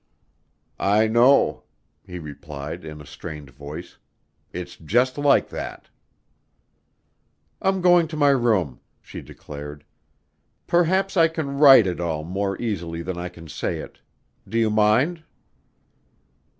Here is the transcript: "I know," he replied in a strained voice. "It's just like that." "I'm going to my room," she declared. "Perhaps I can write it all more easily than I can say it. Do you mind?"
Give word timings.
"I 0.79 1.07
know," 1.07 1.61
he 2.03 2.17
replied 2.17 2.83
in 2.83 2.99
a 3.01 3.05
strained 3.05 3.51
voice. 3.51 3.99
"It's 4.51 4.75
just 4.75 5.15
like 5.19 5.49
that." 5.49 5.91
"I'm 7.61 7.81
going 7.81 8.07
to 8.07 8.17
my 8.17 8.29
room," 8.29 8.79
she 9.03 9.21
declared. 9.21 9.85
"Perhaps 10.65 11.17
I 11.17 11.27
can 11.27 11.59
write 11.59 11.85
it 11.85 11.99
all 11.99 12.23
more 12.23 12.59
easily 12.59 13.03
than 13.03 13.19
I 13.19 13.29
can 13.29 13.47
say 13.47 13.77
it. 13.77 13.99
Do 14.49 14.57
you 14.57 14.71
mind?" 14.71 15.21